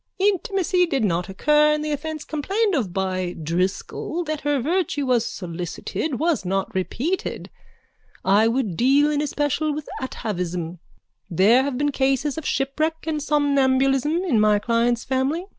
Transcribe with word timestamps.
Intimacy 0.17 0.87
did 0.87 1.03
not 1.05 1.29
occur 1.29 1.73
and 1.75 1.85
the 1.85 1.91
offence 1.91 2.23
complained 2.23 2.73
of 2.73 2.91
by 2.91 3.33
Driscoll, 3.33 4.23
that 4.23 4.41
her 4.41 4.59
virtue 4.59 5.05
was 5.05 5.27
solicited, 5.27 6.17
was 6.17 6.43
not 6.43 6.73
repeated. 6.73 7.51
I 8.25 8.47
would 8.47 8.75
deal 8.75 9.11
in 9.11 9.21
especial 9.21 9.71
with 9.75 9.87
atavism. 10.01 10.79
There 11.29 11.61
have 11.61 11.77
been 11.77 11.91
cases 11.91 12.35
of 12.35 12.47
shipwreck 12.47 13.05
and 13.05 13.21
somnambulism 13.21 14.23
in 14.23 14.39
my 14.39 14.57
client's 14.57 15.03
family. 15.03 15.45